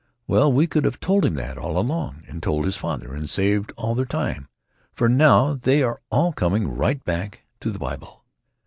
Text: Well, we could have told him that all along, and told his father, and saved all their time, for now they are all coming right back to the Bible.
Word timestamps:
Well, 0.25 0.51
we 0.51 0.65
could 0.65 0.83
have 0.85 0.99
told 0.99 1.25
him 1.25 1.35
that 1.35 1.59
all 1.59 1.77
along, 1.77 2.23
and 2.27 2.41
told 2.41 2.65
his 2.65 2.75
father, 2.75 3.13
and 3.13 3.29
saved 3.29 3.71
all 3.77 3.93
their 3.93 4.03
time, 4.07 4.47
for 4.95 5.07
now 5.07 5.53
they 5.53 5.83
are 5.83 6.01
all 6.09 6.33
coming 6.33 6.67
right 6.67 7.05
back 7.05 7.41
to 7.59 7.69
the 7.69 7.77
Bible. 7.77 8.23